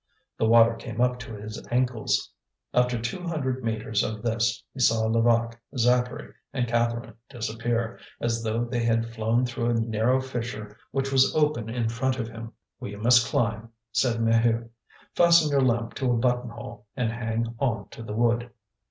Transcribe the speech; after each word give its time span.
The 0.39 0.47
water 0.47 0.73
came 0.73 0.99
up 0.99 1.19
to 1.19 1.33
his 1.35 1.63
ankles. 1.69 2.31
After 2.73 2.99
two 2.99 3.21
hundred 3.21 3.63
metres 3.63 4.01
of 4.01 4.23
this, 4.23 4.63
he 4.73 4.79
saw 4.79 5.05
Levaque, 5.05 5.59
Zacharie, 5.77 6.33
and 6.51 6.67
Catherine 6.67 7.13
disappear, 7.29 7.99
as 8.19 8.41
though 8.41 8.65
they 8.65 8.81
had 8.83 9.13
flown 9.13 9.45
through 9.45 9.69
a 9.69 9.73
narrow 9.79 10.19
fissure 10.19 10.75
which 10.89 11.11
was 11.11 11.35
open 11.35 11.69
in 11.69 11.87
front 11.87 12.17
of 12.17 12.29
him. 12.29 12.53
"We 12.79 12.95
must 12.95 13.27
climb," 13.27 13.69
said 13.91 14.19
Maheu. 14.19 14.69
"Fasten 15.13 15.51
your 15.51 15.61
lamp 15.61 15.93
to 15.97 16.09
a 16.11 16.17
button 16.17 16.49
hole 16.49 16.87
and 16.97 17.11
hang 17.11 17.53
on 17.59 17.87
to 17.89 18.01
the 18.01 18.13
wood." 18.15 18.49